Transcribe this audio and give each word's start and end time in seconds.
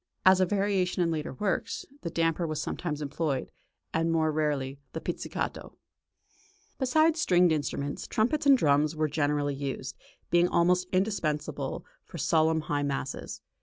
As 0.25 0.41
a 0.41 0.47
variation 0.47 1.03
in 1.03 1.11
later 1.11 1.31
works, 1.35 1.85
the 2.01 2.09
damper 2.09 2.47
was 2.47 2.59
sometimes 2.59 3.03
employed, 3.03 3.51
and 3.93 4.11
more 4.11 4.31
rarely, 4.31 4.79
the 4.93 4.99
pizzicato. 4.99 5.75
Besides 6.79 7.21
stringed 7.21 7.51
instruments, 7.51 8.07
trumpets 8.07 8.47
and 8.47 8.57
drums 8.57 8.95
were 8.95 9.07
generally 9.07 9.53
used, 9.53 9.95
being 10.31 10.47
almost 10.47 10.87
indispensable 10.91 11.85
for 12.03 12.17
solemn 12.17 12.61
high 12.61 12.81
mass. 12.81 13.41